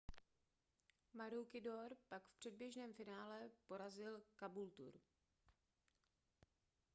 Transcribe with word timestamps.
maroochydore 1.13 1.95
pak 2.09 2.23
v 2.23 2.33
předběžném 2.35 2.93
finále 2.93 3.49
porazil 3.67 4.21
caboolture 4.39 4.99